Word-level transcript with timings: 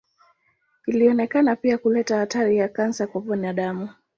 Ilionekana 0.87 1.55
pia 1.55 1.77
kuleta 1.77 2.17
hatari 2.17 2.57
ya 2.57 2.67
kansa 2.69 3.07
kwa 3.07 3.21
binadamu. 3.21 3.89